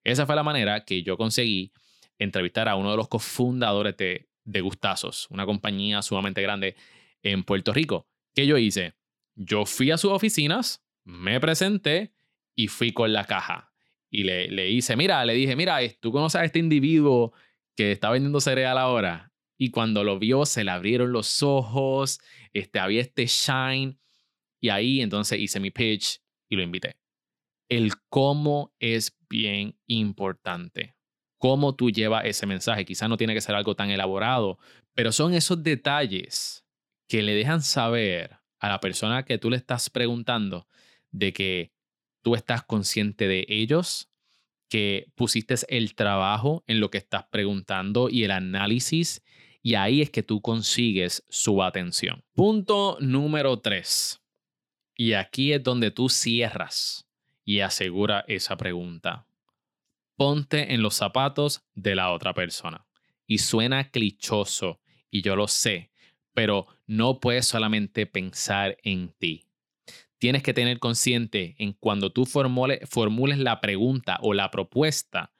Esa 0.04 0.24
fue 0.24 0.36
la 0.36 0.44
manera 0.44 0.84
que 0.84 1.02
yo 1.02 1.16
conseguí 1.16 1.72
entrevistar 2.18 2.68
a 2.68 2.76
uno 2.76 2.92
de 2.92 2.96
los 2.96 3.08
cofundadores 3.08 3.96
de, 3.96 4.28
de 4.44 4.60
Gustazos, 4.60 5.26
una 5.30 5.44
compañía 5.44 6.00
sumamente 6.00 6.40
grande 6.42 6.76
en 7.22 7.42
Puerto 7.42 7.72
Rico. 7.72 8.06
¿Qué 8.34 8.46
yo 8.46 8.56
hice? 8.56 8.94
Yo 9.34 9.66
fui 9.66 9.90
a 9.90 9.98
sus 9.98 10.12
oficinas, 10.12 10.84
me 11.04 11.40
presenté, 11.40 12.12
y 12.56 12.68
fui 12.68 12.92
con 12.92 13.12
la 13.12 13.24
caja. 13.24 13.72
Y 14.10 14.24
le, 14.24 14.48
le 14.48 14.70
hice, 14.70 14.96
mira, 14.96 15.24
le 15.24 15.34
dije, 15.34 15.54
mira, 15.54 15.78
tú 16.00 16.10
conoces 16.10 16.40
a 16.40 16.44
este 16.44 16.58
individuo 16.58 17.32
que 17.76 17.92
está 17.92 18.10
vendiendo 18.10 18.40
cereal 18.40 18.78
ahora. 18.78 19.32
Y 19.58 19.70
cuando 19.70 20.02
lo 20.02 20.18
vio, 20.18 20.46
se 20.46 20.64
le 20.64 20.70
abrieron 20.70 21.12
los 21.12 21.42
ojos, 21.42 22.18
este, 22.52 22.78
había 22.78 23.00
este 23.00 23.26
shine. 23.26 23.98
Y 24.60 24.70
ahí 24.70 25.00
entonces 25.00 25.38
hice 25.38 25.60
mi 25.60 25.70
pitch 25.70 26.20
y 26.48 26.56
lo 26.56 26.62
invité. 26.62 26.96
El 27.68 27.92
cómo 28.08 28.74
es 28.80 29.16
bien 29.28 29.78
importante. 29.86 30.96
Cómo 31.38 31.74
tú 31.74 31.90
llevas 31.90 32.24
ese 32.24 32.46
mensaje. 32.46 32.84
Quizás 32.84 33.08
no 33.08 33.16
tiene 33.16 33.34
que 33.34 33.40
ser 33.40 33.54
algo 33.54 33.74
tan 33.74 33.90
elaborado, 33.90 34.58
pero 34.94 35.12
son 35.12 35.34
esos 35.34 35.62
detalles 35.62 36.64
que 37.08 37.22
le 37.22 37.34
dejan 37.34 37.62
saber 37.62 38.38
a 38.58 38.68
la 38.68 38.80
persona 38.80 39.24
que 39.24 39.38
tú 39.38 39.50
le 39.50 39.56
estás 39.56 39.90
preguntando 39.90 40.66
de 41.10 41.32
que 41.32 41.75
tú 42.26 42.34
estás 42.34 42.64
consciente 42.64 43.28
de 43.28 43.46
ellos, 43.48 44.10
que 44.68 45.12
pusiste 45.14 45.54
el 45.68 45.94
trabajo 45.94 46.64
en 46.66 46.80
lo 46.80 46.90
que 46.90 46.98
estás 46.98 47.22
preguntando 47.30 48.08
y 48.10 48.24
el 48.24 48.32
análisis, 48.32 49.22
y 49.62 49.76
ahí 49.76 50.02
es 50.02 50.10
que 50.10 50.24
tú 50.24 50.40
consigues 50.40 51.24
su 51.28 51.62
atención. 51.62 52.24
Punto 52.34 52.98
número 53.00 53.60
tres. 53.60 54.20
Y 54.96 55.12
aquí 55.12 55.52
es 55.52 55.62
donde 55.62 55.92
tú 55.92 56.08
cierras 56.08 57.06
y 57.44 57.60
asegura 57.60 58.24
esa 58.26 58.56
pregunta. 58.56 59.28
Ponte 60.16 60.74
en 60.74 60.82
los 60.82 60.96
zapatos 60.96 61.62
de 61.76 61.94
la 61.94 62.10
otra 62.10 62.34
persona. 62.34 62.88
Y 63.28 63.38
suena 63.38 63.92
clichoso, 63.92 64.80
y 65.12 65.22
yo 65.22 65.36
lo 65.36 65.46
sé, 65.46 65.92
pero 66.34 66.66
no 66.88 67.20
puedes 67.20 67.46
solamente 67.46 68.04
pensar 68.04 68.78
en 68.82 69.10
ti 69.16 69.45
tienes 70.18 70.42
que 70.42 70.54
tener 70.54 70.78
consciente 70.78 71.54
en 71.58 71.72
cuando 71.72 72.10
tú 72.10 72.24
formules 72.26 73.38
la 73.38 73.60
pregunta 73.60 74.18
o 74.22 74.34
la 74.34 74.50
propuesta, 74.50 75.32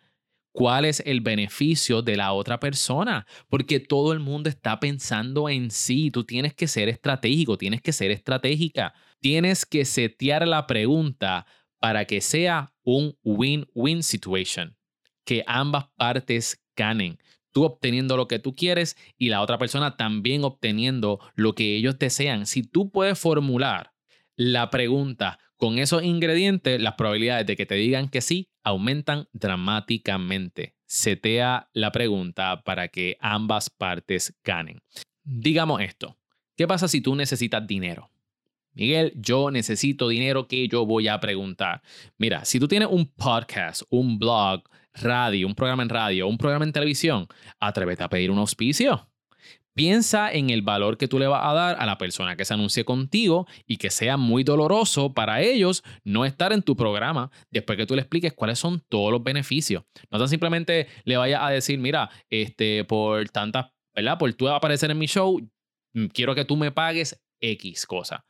cuál 0.53 0.87
es 0.87 1.03
el 1.05 1.21
beneficio 1.21 2.03
de 2.03 2.17
la 2.17 2.33
otra 2.33 2.59
persona, 2.59 3.27
porque 3.49 3.79
todo 3.79 4.13
el 4.13 4.21
mundo 4.21 4.49
está 4.49 4.81
pensando 4.81 5.49
en 5.49 5.71
sí, 5.71 6.11
tú 6.11 6.25
tienes 6.25 6.55
que 6.55 6.67
ser 6.67 6.89
estratégico, 6.89 7.59
tienes 7.59 7.83
que 7.83 7.93
ser 7.93 8.11
estratégica, 8.11 8.95
tienes 9.21 9.67
que 9.67 9.85
setear 9.85 10.49
la 10.49 10.67
pregunta 10.67 11.47
para 11.79 12.07
que 12.07 12.21
sea 12.21 12.73
un 12.83 13.19
win-win 13.23 14.03
situation, 14.03 14.77
que 15.25 15.45
ambas 15.47 15.87
partes 15.97 16.65
ganen 16.75 17.19
tú 17.57 17.65
obteniendo 17.65 18.19
lo 18.19 18.29
que 18.29 18.39
tú 18.39 18.55
quieres 18.55 18.99
y 19.17 19.31
la 19.31 19.41
otra 19.41 19.57
persona 19.57 19.97
también 19.97 20.45
obteniendo 20.45 21.21
lo 21.37 21.55
que 21.55 21.75
ellos 21.75 21.99
desean. 21.99 22.45
Si 22.45 22.63
tú 22.63 22.91
puedes 22.91 23.19
formular 23.19 23.95
la 24.37 24.71
pregunta 24.71 25.39
con 25.57 25.79
esos 25.79 26.03
ingredientes, 26.03 26.81
las 26.81 26.95
probabilidades 26.95 27.47
de 27.47 27.57
que 27.57 27.67
te 27.67 27.75
digan 27.75 28.09
que 28.09 28.21
sí 28.21 28.51
aumentan 28.63 29.29
dramáticamente. 29.33 30.75
Setea 30.87 31.69
la 31.73 31.91
pregunta 31.93 32.63
para 32.63 32.89
que 32.89 33.17
ambas 33.21 33.71
partes 33.71 34.39
ganen. 34.45 34.83
Digamos 35.25 35.81
esto, 35.81 36.17
¿qué 36.57 36.67
pasa 36.67 36.87
si 36.89 37.01
tú 37.01 37.17
necesitas 37.17 37.67
dinero? 37.67 38.11
Miguel, 38.75 39.15
yo 39.17 39.51
necesito 39.51 40.09
dinero 40.09 40.47
que 40.47 40.69
yo 40.69 40.85
voy 40.85 41.09
a 41.09 41.19
preguntar. 41.19 41.83
Mira, 42.19 42.45
si 42.45 42.61
tú 42.61 42.69
tienes 42.69 42.89
un 42.91 43.07
podcast, 43.07 43.83
un 43.89 44.19
blog, 44.19 44.63
radio, 44.93 45.47
un 45.47 45.55
programa 45.55 45.83
en 45.83 45.89
radio, 45.89 46.29
un 46.29 46.37
programa 46.37 46.67
en 46.67 46.73
televisión, 46.73 47.27
atrévete 47.59 48.05
a 48.05 48.11
pedir 48.11 48.31
un 48.31 48.39
auspicio. 48.39 49.09
Piensa 49.77 50.33
en 50.33 50.49
el 50.49 50.63
valor 50.63 50.97
que 50.97 51.07
tú 51.07 51.19
le 51.19 51.27
vas 51.27 51.45
a 51.45 51.53
dar 51.53 51.77
a 51.79 51.85
la 51.85 51.99
persona 51.99 52.35
que 52.35 52.47
se 52.47 52.55
anuncie 52.55 52.87
contigo 52.87 53.47
y 53.67 53.77
que 53.77 53.91
sea 53.91 54.17
muy 54.17 54.43
doloroso 54.43 55.13
para 55.13 55.43
ellos 55.43 55.85
no 56.03 56.25
estar 56.25 56.55
en 56.55 56.63
tu 56.63 56.77
programa 56.77 57.31
después 57.51 57.77
que 57.77 57.85
tú 57.85 57.95
le 57.95 58.01
expliques 58.01 58.33
cuáles 58.33 58.59
son 58.59 58.83
todos 58.89 59.13
los 59.13 59.23
beneficios. 59.23 59.85
No 60.11 60.19
tan 60.19 60.31
simplemente 60.31 60.87
le 61.05 61.19
vayas 61.19 61.43
a 61.43 61.51
decir, 61.51 61.79
mira, 61.79 62.09
este, 62.31 62.85
por 62.85 63.29
tantas, 63.29 63.67
¿verdad? 63.95 64.17
Por 64.17 64.33
tú 64.33 64.49
aparecer 64.49 64.91
en 64.91 64.97
mi 64.97 65.09
show, 65.09 65.39
mm, 65.93 66.07
quiero 66.07 66.35
que 66.35 66.47
tú 66.47 66.57
me 66.57 66.73
pagues 66.73 67.23
X 67.39 67.85
cosa. 67.85 68.25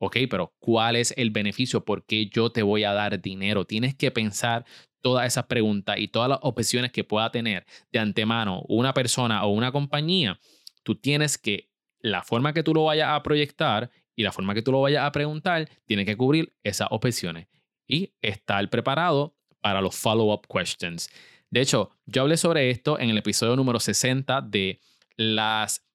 Ok, 0.00 0.16
pero 0.28 0.52
¿cuál 0.58 0.96
es 0.96 1.14
el 1.16 1.30
beneficio? 1.30 1.84
¿Por 1.84 2.04
qué 2.04 2.26
yo 2.26 2.50
te 2.50 2.64
voy 2.64 2.82
a 2.82 2.92
dar 2.92 3.22
dinero? 3.22 3.64
Tienes 3.66 3.94
que 3.94 4.10
pensar 4.10 4.64
todas 5.00 5.28
esas 5.28 5.44
preguntas 5.44 5.96
y 6.00 6.08
todas 6.08 6.28
las 6.28 6.40
opciones 6.42 6.90
que 6.90 7.04
pueda 7.04 7.30
tener 7.30 7.66
de 7.92 8.00
antemano 8.00 8.64
una 8.66 8.92
persona 8.94 9.44
o 9.44 9.50
una 9.50 9.70
compañía 9.70 10.40
tú 10.82 10.96
tienes 10.96 11.38
que, 11.38 11.70
la 12.00 12.22
forma 12.22 12.52
que 12.52 12.62
tú 12.62 12.74
lo 12.74 12.84
vayas 12.84 13.10
a 13.10 13.22
proyectar 13.22 13.90
y 14.16 14.22
la 14.22 14.32
forma 14.32 14.54
que 14.54 14.62
tú 14.62 14.72
lo 14.72 14.80
vayas 14.80 15.04
a 15.04 15.12
preguntar 15.12 15.68
tiene 15.86 16.04
que 16.04 16.16
cubrir 16.16 16.54
esas 16.62 16.88
opciones 16.90 17.46
y 17.86 18.14
estar 18.20 18.68
preparado 18.70 19.36
para 19.60 19.80
los 19.80 19.94
follow-up 19.96 20.46
questions. 20.52 21.08
De 21.50 21.60
hecho, 21.60 21.90
yo 22.06 22.22
hablé 22.22 22.36
sobre 22.36 22.70
esto 22.70 22.98
en 22.98 23.10
el 23.10 23.18
episodio 23.18 23.56
número 23.56 23.78
60 23.78 24.40
de 24.42 24.80
las 25.16 25.86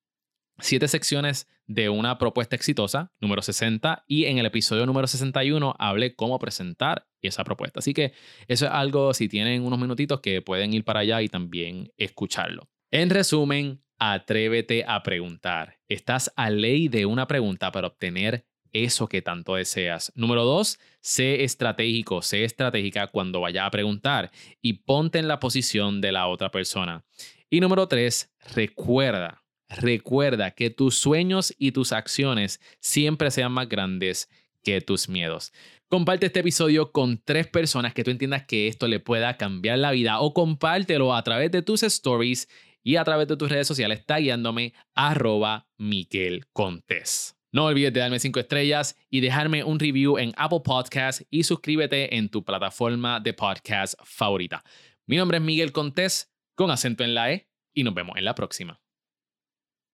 siete 0.59 0.87
secciones 0.87 1.47
de 1.65 1.89
una 1.89 2.17
propuesta 2.17 2.55
exitosa, 2.55 3.11
número 3.19 3.41
60, 3.41 4.05
y 4.07 4.25
en 4.25 4.37
el 4.37 4.45
episodio 4.45 4.85
número 4.85 5.05
61 5.07 5.75
hablé 5.77 6.15
cómo 6.15 6.39
presentar 6.39 7.07
esa 7.21 7.43
propuesta. 7.43 7.79
Así 7.79 7.93
que 7.93 8.13
eso 8.47 8.65
es 8.65 8.71
algo, 8.71 9.13
si 9.13 9.27
tienen 9.27 9.63
unos 9.63 9.77
minutitos, 9.77 10.21
que 10.21 10.41
pueden 10.41 10.73
ir 10.73 10.85
para 10.85 11.01
allá 11.01 11.21
y 11.21 11.27
también 11.27 11.91
escucharlo. 11.97 12.69
En 12.89 13.09
resumen, 13.09 13.83
atrévete 13.99 14.83
a 14.87 15.03
preguntar. 15.03 15.77
Estás 15.87 16.31
a 16.35 16.49
ley 16.49 16.87
de 16.87 17.05
una 17.05 17.27
pregunta 17.27 17.71
para 17.71 17.87
obtener 17.87 18.45
eso 18.73 19.07
que 19.07 19.21
tanto 19.21 19.55
deseas. 19.55 20.11
Número 20.15 20.43
dos, 20.43 20.79
sé 21.01 21.43
estratégico, 21.43 22.21
sé 22.21 22.43
estratégica 22.43 23.07
cuando 23.07 23.41
vayas 23.41 23.65
a 23.65 23.71
preguntar 23.71 24.31
y 24.61 24.73
ponte 24.73 25.19
en 25.19 25.27
la 25.27 25.39
posición 25.39 26.01
de 26.01 26.11
la 26.11 26.27
otra 26.27 26.51
persona. 26.51 27.05
Y 27.49 27.59
número 27.59 27.87
tres, 27.87 28.33
recuerda, 28.53 29.43
recuerda 29.69 30.51
que 30.51 30.69
tus 30.69 30.97
sueños 30.97 31.53
y 31.57 31.71
tus 31.71 31.91
acciones 31.91 32.59
siempre 32.79 33.31
sean 33.31 33.51
más 33.51 33.69
grandes 33.69 34.29
que 34.63 34.81
tus 34.81 35.07
miedos. 35.07 35.53
Comparte 35.89 36.25
este 36.25 36.41
episodio 36.41 36.91
con 36.91 37.21
tres 37.23 37.47
personas 37.47 37.93
que 37.93 38.03
tú 38.03 38.11
entiendas 38.11 38.43
que 38.45 38.67
esto 38.67 38.89
le 38.89 38.99
pueda 38.99 39.37
cambiar 39.37 39.79
la 39.79 39.91
vida 39.91 40.19
o 40.19 40.33
compártelo 40.33 41.15
a 41.15 41.23
través 41.23 41.49
de 41.51 41.61
tus 41.61 41.83
stories 41.83 42.49
y 42.87 42.95
a 42.95 43.03
través 43.03 43.27
de 43.27 43.35
tus 43.35 43.49
redes 43.49 43.67
sociales 43.67 44.05
tagueándome 44.05 44.73
arroba 44.95 45.67
Miguel 45.77 46.45
Contés. 46.53 47.35
No 47.51 47.65
olvides 47.65 47.91
de 47.91 47.99
darme 47.99 48.17
5 48.17 48.39
estrellas 48.39 48.95
y 49.09 49.19
dejarme 49.19 49.65
un 49.65 49.77
review 49.77 50.17
en 50.17 50.31
Apple 50.37 50.61
Podcasts 50.63 51.25
y 51.29 51.43
suscríbete 51.43 52.15
en 52.15 52.29
tu 52.29 52.45
plataforma 52.45 53.19
de 53.19 53.33
podcast 53.33 53.95
favorita. 54.05 54.63
Mi 55.05 55.17
nombre 55.17 55.37
es 55.37 55.43
Miguel 55.43 55.73
Contés, 55.73 56.31
con 56.55 56.71
acento 56.71 57.03
en 57.03 57.13
la 57.13 57.33
E, 57.33 57.49
y 57.73 57.83
nos 57.83 57.93
vemos 57.93 58.15
en 58.15 58.23
la 58.23 58.35
próxima. 58.35 58.79